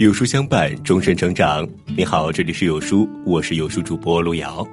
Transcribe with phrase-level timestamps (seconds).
[0.00, 1.68] 有书相伴，终身成长。
[1.94, 4.66] 你好，这里是有书，我是有书主播路遥。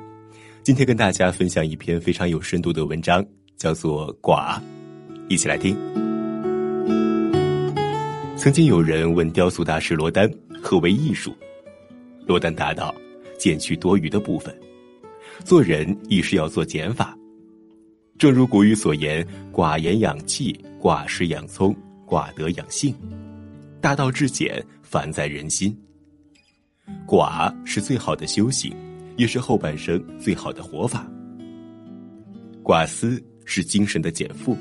[0.63, 3.21] 今天跟大家分享一篇非常有深度的文章，
[3.57, 4.57] 叫做《寡》，
[5.27, 5.75] 一起来听。
[8.37, 10.31] 曾经有人问雕塑大师罗丹
[10.63, 11.35] 何为艺术，
[12.25, 12.95] 罗丹答道：
[13.37, 14.57] 减去多余的部分。
[15.43, 17.13] 做人亦是要做减法。
[18.17, 22.95] 正如古语所言：“寡言养气，寡食养聪，寡德养性。”
[23.81, 24.65] 大道至简。
[24.89, 25.77] 凡在人心，
[27.05, 28.73] 寡是最好的修行，
[29.17, 31.05] 也是后半生最好的活法。
[32.63, 34.55] 寡思是精神的减负。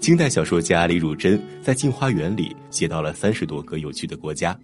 [0.00, 4.54] 清代小说家李汝珍在《镜花缘》里写到了三十多个有趣的国家：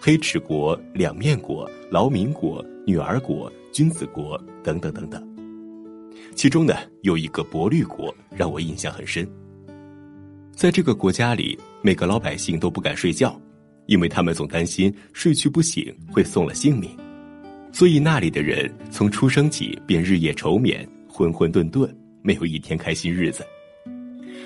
[0.00, 5.24] 黑齿国、两面国、劳民国、女儿国、君子国等等等等。
[6.34, 9.24] 其中呢，有一个薄绿国让我印象很深。
[10.56, 13.40] 在这个国家里，每个老百姓都不敢睡觉。
[13.90, 16.88] 因为他们总担心睡去不醒会送了性命，
[17.72, 23.44] 所以那里的人从出生起便日夜愁眠，浑浑沌沌，没有一天开心日子。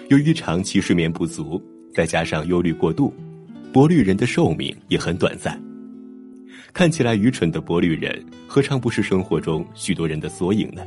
[0.09, 3.12] 由于长期睡眠不足，再加上忧虑过度，
[3.70, 5.62] 薄绿人的寿命也很短暂。
[6.73, 10.83] 看起来愚蠢的薄绿人，何尝不是生活中许多人的缩影呢？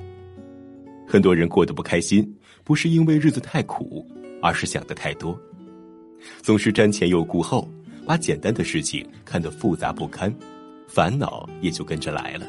[1.08, 2.28] 很多人过得不开心，
[2.64, 4.04] 不是因为日子太苦，
[4.42, 5.40] 而是想的太多，
[6.42, 7.72] 总是瞻前又顾后。
[8.08, 10.34] 把简单的事情看得复杂不堪，
[10.88, 12.48] 烦恼也就跟着来了。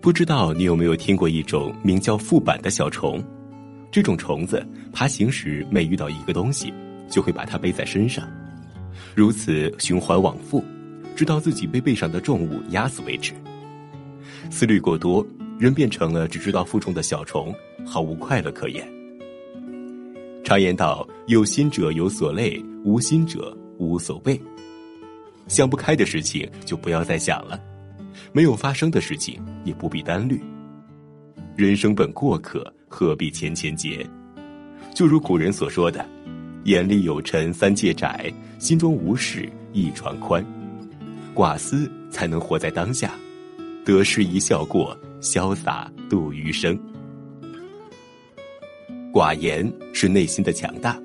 [0.00, 3.20] 不知道你有没有听过一种名叫腹板的小虫？
[3.90, 6.72] 这种虫子爬行时每遇到一个东西，
[7.10, 8.26] 就会把它背在身上，
[9.12, 10.64] 如此循环往复，
[11.16, 13.32] 直到自己被背上的重物压死为止。
[14.50, 15.26] 思虑过多，
[15.58, 17.52] 人变成了只知道负重的小虫，
[17.84, 18.88] 毫无快乐可言。
[20.44, 23.56] 常言道：有心者有所累，无心者。
[23.82, 24.40] 无所谓，
[25.48, 27.60] 想不开的事情就不要再想了，
[28.32, 30.40] 没有发生的事情也不必单虑。
[31.56, 34.06] 人生本过客，何必千千结？
[34.94, 36.06] 就如古人所说的
[36.64, 40.44] ：“眼里有尘三界窄，心中无事一船宽。”
[41.34, 43.12] 寡思才能活在当下，
[43.84, 46.78] 得失一笑过，潇洒度余生。
[49.12, 50.98] 寡言是内心的强大。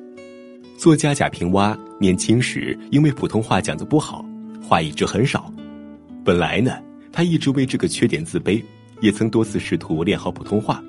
[0.78, 4.24] 作家贾平凹年轻时因为普通话讲的不好，
[4.62, 5.52] 话一直很少。
[6.24, 6.78] 本来呢，
[7.12, 8.64] 他一直为这个缺点自卑，
[9.02, 10.80] 也曾多次试图练好普通话，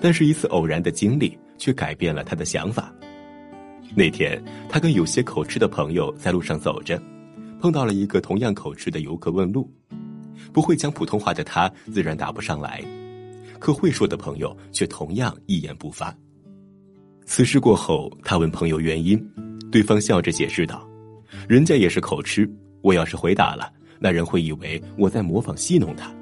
[0.00, 2.92] 但是一次偶然的经历却改变了他的想法。
[3.94, 7.00] 那天，他跟有些口吃的朋友在路上走着，
[7.60, 9.72] 碰到了一个同样口吃的游客问路。
[10.52, 12.82] 不会讲普通话的他自然答不上来，
[13.60, 16.12] 可会说的朋友却同样一言不发。
[17.24, 19.18] 此事过后，他问朋友原因，
[19.70, 20.86] 对方笑着解释道
[21.48, 22.48] ：“人家也是口吃，
[22.82, 26.14] 我要是回答了，那人会以为我在模仿戏弄他。”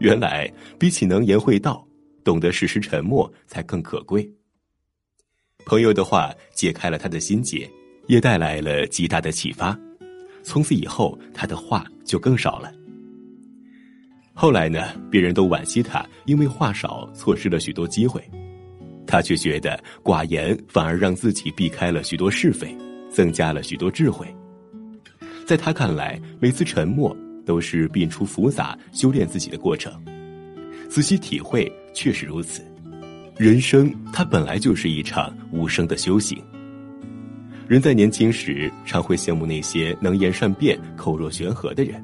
[0.00, 1.86] 原来，比起能言会道，
[2.24, 4.28] 懂得适时沉默才更可贵。
[5.64, 7.70] 朋友的话解开了他的心结，
[8.08, 9.78] 也带来了极大的启发。
[10.42, 12.72] 从此以后，他的话就更少了。
[14.34, 18.20] 后来呢，别人都惋惜他，因为话少，错失了许多机会。
[19.12, 22.74] 他却觉得寡言反而让自己避开了许多是非，
[23.10, 24.26] 增加了许多智慧。
[25.44, 27.14] 在他看来，每次沉默
[27.44, 29.92] 都是摒除复杂、修炼自己的过程。
[30.88, 32.62] 仔细体会，确实如此。
[33.36, 36.42] 人生它本来就是一场无声的修行。
[37.68, 42.02] 人在年轻时常会羡慕那些能言善辩、口若悬河的人，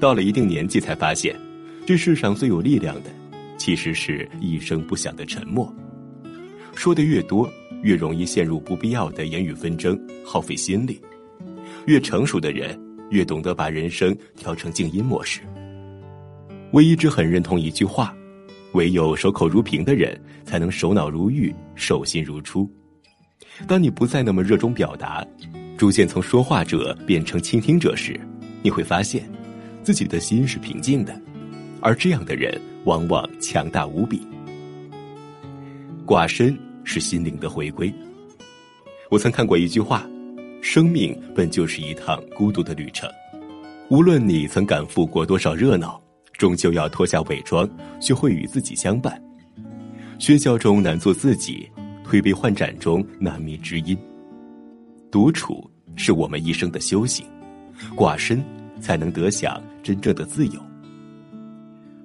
[0.00, 1.36] 到了一定年纪才发现，
[1.84, 3.10] 这世上最有力量的，
[3.58, 5.70] 其实是一声不响的沉默。
[6.76, 7.50] 说的越多，
[7.82, 11.00] 越容易陷入不必要的言语纷争，耗费心力。
[11.86, 12.78] 越成熟的人，
[13.10, 15.40] 越懂得把人生调成静音模式。
[16.70, 18.14] 我一直很认同一句话：
[18.72, 22.70] 唯有守口如瓶的人，才能守脑如玉，守心如初。
[23.66, 25.26] 当你不再那么热衷表达，
[25.78, 28.20] 逐渐从说话者变成倾听者时，
[28.62, 29.28] 你会发现，
[29.82, 31.18] 自己的心是平静的，
[31.80, 34.20] 而这样的人往往强大无比。
[36.04, 36.56] 寡身。
[36.86, 37.92] 是心灵的回归。
[39.10, 40.08] 我曾看过一句话
[40.62, 43.10] ：“生命本就是一趟孤独的旅程，
[43.90, 46.00] 无论你曾赶赴过多少热闹，
[46.32, 47.68] 终究要脱下伪装，
[48.00, 49.20] 学会与自己相伴。
[50.18, 51.68] 喧嚣中难做自己，
[52.04, 53.98] 推杯换盏中难觅知音。
[55.10, 57.26] 独处是我们一生的修行，
[57.96, 58.42] 寡身
[58.80, 60.54] 才能得享真正的自由。”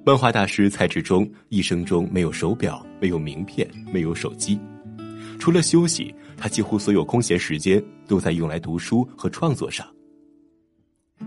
[0.04, 4.60] 漫画大师蔡志忠一生中没有手表，没有名片，没有手机。
[5.42, 9.84] 除了休息，他几乎所有空闲时间都在用来读书和创作上。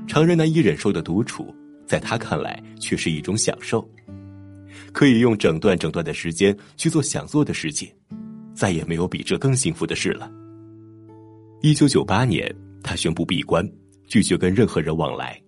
[0.06, 1.52] 常人难以忍受的独处，
[1.84, 3.84] 在他看来却是一种享受，
[4.92, 7.92] 可以用整段整段的时间去做想做的事情，
[8.54, 10.30] 再也没有比这更幸福的事了。
[11.60, 12.48] 一九九八年，
[12.84, 13.68] 他宣布闭关，
[14.06, 15.42] 拒绝跟任何人往来。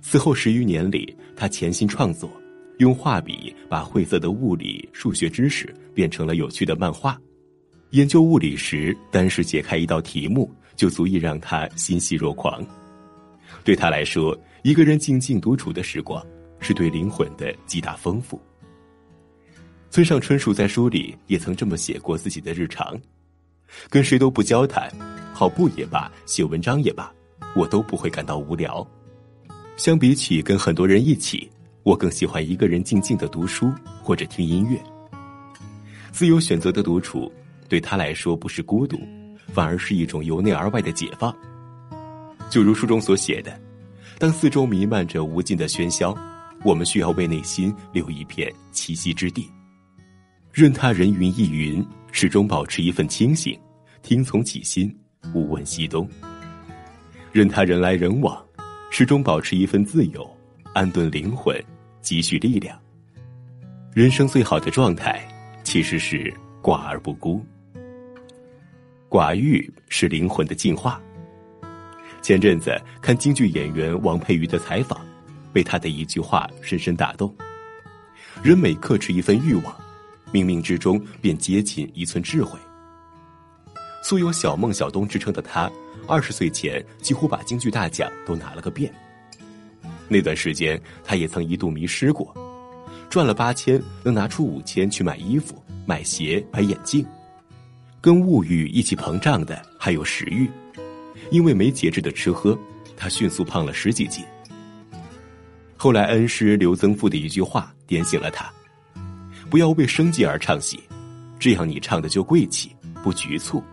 [0.00, 2.32] 此后十余年里，他潜心创作，
[2.78, 7.20] 用画笔把晦涩的物理、数学知识变成了有趣的漫画。
[7.94, 12.60] 研究物理时，单是解开一道题目就足以让他欣喜若狂。
[13.62, 16.20] 对他来说，一个人静静独处的时光，
[16.58, 18.40] 是对灵魂的极大丰富。
[19.90, 23.00] 村上春树在书里也曾这么写过自己的日常：
[23.88, 24.92] 跟谁都不交谈，
[25.32, 27.14] 跑步也罢，写文章也罢，
[27.54, 28.84] 我都不会感到无聊。
[29.76, 31.48] 相比起跟很多人一起，
[31.84, 34.82] 我更喜欢一个人静静的读书或者听音乐。
[36.10, 37.32] 自由选择的独处，
[37.68, 38.98] 对他来说不是孤独，
[39.52, 41.34] 反而是一种由内而外的解放。
[42.50, 43.58] 就如书中所写的，
[44.18, 46.16] 当四周弥漫着无尽的喧嚣，
[46.64, 49.50] 我们需要为内心留一片栖息之地。
[50.52, 53.58] 任他人云亦云，始终保持一份清醒，
[54.02, 54.94] 听从己心，
[55.34, 56.08] 勿问西东。
[57.32, 58.40] 任他人来人往。
[58.96, 60.24] 始终保持一份自由，
[60.72, 61.60] 安顿灵魂，
[62.00, 62.78] 积蓄力量。
[63.92, 65.20] 人生最好的状态，
[65.64, 66.32] 其实是
[66.62, 67.44] 寡而不孤。
[69.14, 71.00] 寡欲是灵魂的进化。
[72.20, 75.06] 前阵子看京剧演员王佩瑜的采访，
[75.52, 77.32] 被他的一句话深深打动：
[78.42, 79.72] 人每克制一份欲望，
[80.32, 82.58] 冥冥之中便接近一寸智慧。
[84.02, 85.70] 素有“小孟小冬”之称的他。
[86.08, 88.92] 二十岁前，几乎把京剧大奖都拿了个遍。
[90.08, 92.34] 那段时间，他也曾一度迷失过，
[93.08, 95.54] 赚了八千，能拿出五千去买衣服、
[95.86, 97.06] 买鞋、买眼镜。
[98.04, 100.46] 跟物欲一起膨胀的还有食欲，
[101.30, 102.54] 因为没节制的吃喝，
[102.98, 104.22] 他迅速胖了十几斤。
[105.74, 108.52] 后来恩师刘增富的一句话点醒了他：
[109.48, 110.78] 不要为生计而唱戏，
[111.38, 113.64] 这样你唱的就贵气不局促，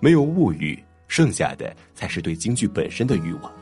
[0.00, 0.82] 没有物欲。
[1.06, 3.52] 剩下的才是对京剧本身的欲望。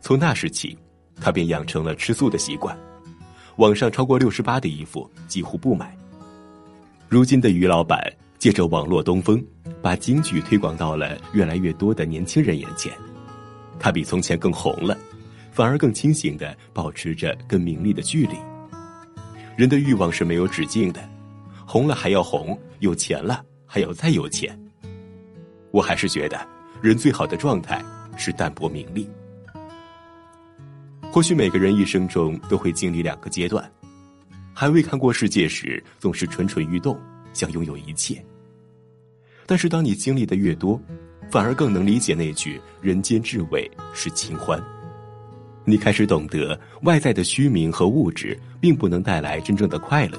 [0.00, 0.78] 从那时起，
[1.20, 2.74] 他便养成了吃素的习惯，
[3.56, 5.94] 网上超过六十八的衣服几乎不买。
[7.06, 8.00] 如今的于老板
[8.40, 9.44] 借着网络东风，
[9.82, 12.90] 把京剧推广到了越来越多的年轻人眼前。
[13.78, 14.96] 他比从前更红了，
[15.52, 18.36] 反而更清醒的保持着跟名利的距离。
[19.58, 21.06] 人的欲望是没有止境的，
[21.66, 24.58] 红了还要红，有钱了还要再有钱。
[25.70, 26.40] 我还是觉得，
[26.80, 27.84] 人最好的状态
[28.16, 29.06] 是淡泊名利。
[31.12, 33.70] 或许每个人一生中都会经历两个阶段：
[34.54, 36.98] 还未看过世界时，总是蠢蠢欲动，
[37.34, 38.16] 想拥有一切；
[39.50, 40.80] 但是当你经历的越多，
[41.28, 44.62] 反而更能理解那句“人间至味是清欢”。
[45.66, 50.16] 你开始懂得，外在的虚名和物质并不能带来真正的快乐，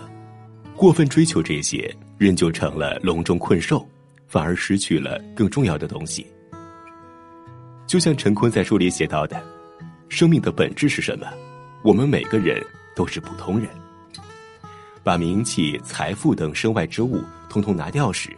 [0.76, 3.88] 过分追求这些，人就成了笼中困兽。
[4.28, 6.28] 反而失去了更重要的东西。
[7.88, 9.42] 就像陈坤在书里写到的
[10.10, 11.26] ：“生命的本质是什么？
[11.86, 12.62] 我们每个人
[12.98, 13.70] 都是普通人。
[15.04, 18.30] 把名气、财富等身外之物通通拿掉时，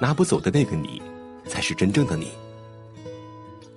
[0.00, 1.02] 拿不走的那个你，
[1.46, 2.28] 才是真正的你。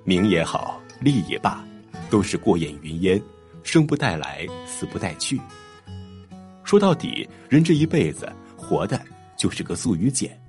[0.05, 1.61] 名也好，利也罢，
[2.09, 3.21] 都是过眼云烟，
[3.61, 5.39] 生不带来，死不带去。
[6.63, 8.99] 说到底，人这一辈子活的
[9.37, 10.39] 就是个素与简。”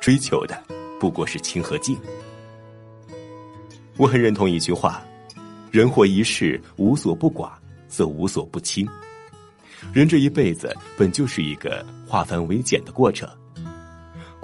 [0.00, 0.62] 追求的
[0.98, 1.98] 不过是清和静。
[3.96, 5.02] 我很认同一句话：
[5.70, 7.52] 人活一世，无所不寡，
[7.88, 8.88] 则无所不清。
[9.92, 13.28] 人这一辈子本就是一个化繁为简的过程。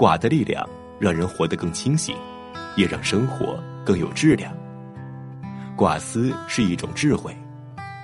[0.00, 0.66] 寡的力量
[0.98, 2.16] 让人活得更清醒，
[2.74, 4.50] 也让生活更有质量。
[5.76, 7.36] 寡思是一种智慧，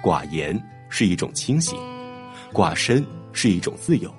[0.03, 1.75] 寡言是一种清醒，
[2.53, 4.15] 寡身是一种自由，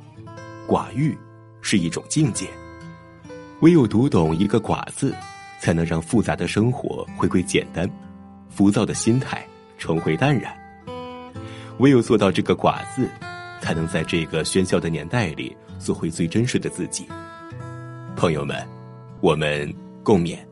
[0.67, 1.15] 寡欲
[1.61, 2.47] 是一种境界。
[3.59, 5.13] 唯有读懂一个“寡”字，
[5.59, 7.87] 才能让复杂的生活回归简单，
[8.49, 9.45] 浮躁的心态
[9.77, 10.51] 重回淡然。
[11.77, 13.07] 唯有做到这个“寡”字，
[13.61, 17.07] 才能在这个喧嚣的年代里做回最真实的自己。
[18.17, 18.67] 朋友们，
[19.21, 19.71] 我们
[20.03, 20.46] 共勉。